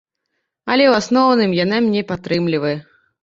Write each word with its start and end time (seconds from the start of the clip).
Але 0.75 0.85
ў 0.87 0.93
асноўным 1.01 1.53
яна 1.63 1.77
мяне 1.85 2.03
падтрымлівае. 2.13 2.75